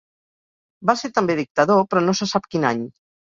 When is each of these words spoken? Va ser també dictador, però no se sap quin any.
Va 0.89 0.95
ser 1.01 1.11
també 1.17 1.35
dictador, 1.41 1.85
però 1.93 2.03
no 2.07 2.17
se 2.21 2.29
sap 2.33 2.49
quin 2.57 2.67
any. 2.73 2.83